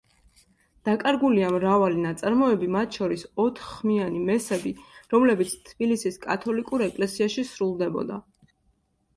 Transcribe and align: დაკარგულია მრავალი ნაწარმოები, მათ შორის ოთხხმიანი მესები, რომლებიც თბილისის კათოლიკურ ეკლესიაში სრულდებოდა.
დაკარგულია 0.87 1.49
მრავალი 1.55 1.99
ნაწარმოები, 2.05 2.69
მათ 2.75 2.97
შორის 2.99 3.25
ოთხხმიანი 3.43 4.23
მესები, 4.31 4.73
რომლებიც 5.15 5.55
თბილისის 5.69 6.19
კათოლიკურ 6.27 6.87
ეკლესიაში 6.89 7.45
სრულდებოდა. 7.55 8.19